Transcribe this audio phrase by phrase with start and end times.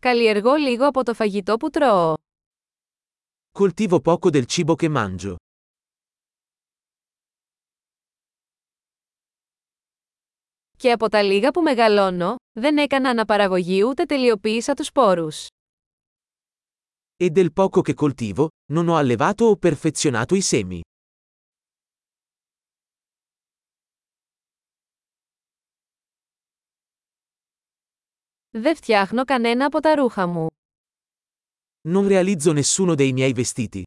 [0.00, 2.14] Καλλιεργώ λίγο από το φαγητό που τρώω.
[3.58, 5.34] Coltivo poco del cibo che mangio.
[10.76, 15.46] Και από τα λίγα που μεγαλώνω, δεν έκανα αναπαραγωγή ούτε τελειοποίησα τους σπόρους.
[17.16, 20.80] E del poco che coltivo, non ho allevato o perfezionato i semi.
[28.50, 30.46] Δεν φτιάχνω κανένα από τα ρούχα μου.
[31.88, 33.82] Non realizzo nessuno dei miei vestiti.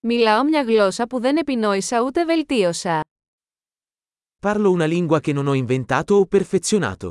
[0.00, 3.00] Μιλάω μια γλώσσα που δεν επινόησα ούτε βελτίωσα.
[4.46, 7.10] Parlo una lingua che non ho inventato o perfezionato.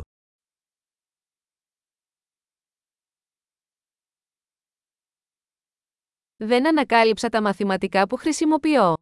[6.37, 8.93] Δεν ανακάλυψα τα μαθηματικά που χρησιμοποιώ.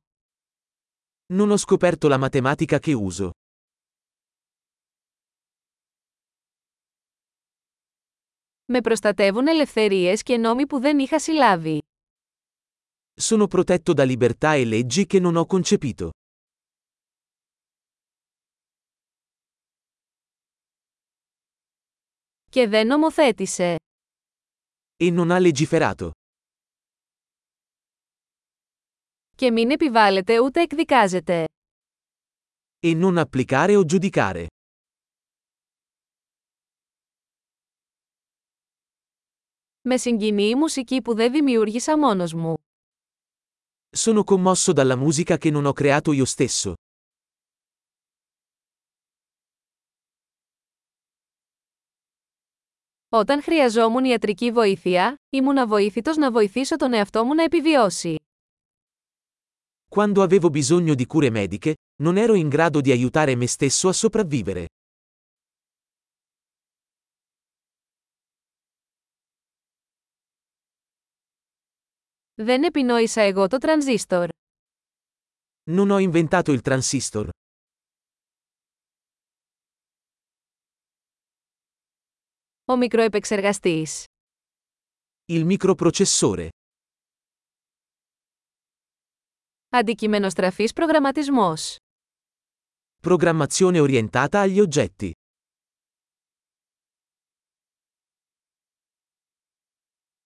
[1.33, 3.31] Non ho scoperto la matematica che uso.
[8.65, 11.83] Με προστατεύουν ελευθερίες και νόμοι που δεν είχα συλλάβει.
[13.21, 16.11] Sono protetto da libertà e leggi che non ho concepito.
[22.51, 23.77] Και δεν νομοθέτησε.
[24.97, 26.11] E non ha legiferato.
[29.38, 31.46] Και μην επιβάλλεται ούτε εκδικάζεται.
[32.80, 34.46] E non applicare o giudicare.
[39.82, 42.54] Με συγκινεί η μουσική που δεν δημιούργησα μόνος μου.
[43.98, 46.74] Sono commosso dalla musica che non ho creato io stesso.
[53.10, 58.16] Όταν χρειαζόμουν ιατρική βοήθεια, ήμουν αβοήθητος να βοηθήσω τον εαυτό μου να επιβιώσει.
[59.89, 63.93] Quando avevo bisogno di cure mediche, non ero in grado di aiutare me stesso a
[63.93, 64.67] sopravvivere.
[72.35, 74.29] Δεν επινόησα εγώ το τρανζίστορ.
[75.71, 77.29] Non ho inventato il transistor.
[82.65, 84.05] Ο μικροεπεξεργαστής.
[85.33, 86.49] Il microprocessore.
[89.78, 91.76] Αντικειμενοστραφής προγραμματισμός.
[93.08, 95.12] Programmazione orientata agli oggetti.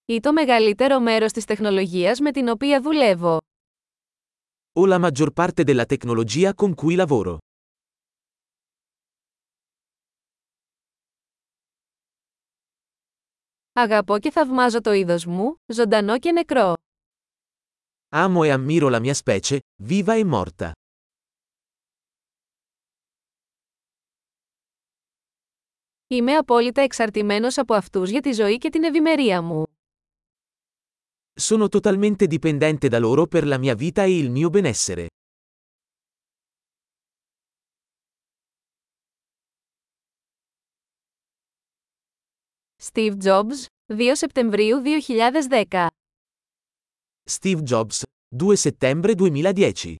[0.06, 3.38] Ή το μεγαλύτερο μέρος της τεχνολογίας με την οποία δουλεύω.
[4.74, 7.38] O la maggior parte della tecnologia con cui lavoro.
[13.74, 16.74] Αγαπώ και θαυμάζω το είδος μου, ζωντανό και νεκρό.
[18.15, 20.73] Amo e ammiro la mia specie, viva e morta.
[26.09, 29.65] Είμαι απόλυτα εξαρτημένος από αυτούς για τη ζωή και την ευημερία μου.
[31.41, 35.07] Sono totalmente dipendente da loro per la mia vita e il mio benessere.
[42.77, 45.87] Steve Jobs, 2 Σεπτεμβρίου 2010
[47.28, 49.98] Steve Jobs, 2 settembre 2010